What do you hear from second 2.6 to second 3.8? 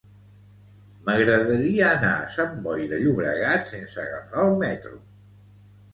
Boi de Llobregat